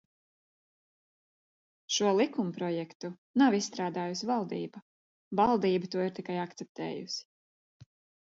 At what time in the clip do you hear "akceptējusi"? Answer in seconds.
6.47-7.89